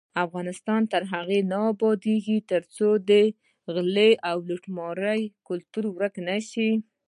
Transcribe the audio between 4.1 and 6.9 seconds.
او لوټمار کلتور ورک نشي.